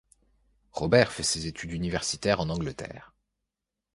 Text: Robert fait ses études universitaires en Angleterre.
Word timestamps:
Robert 0.71 1.11
fait 1.11 1.21
ses 1.21 1.45
études 1.45 1.73
universitaires 1.73 2.39
en 2.39 2.49
Angleterre. 2.49 3.13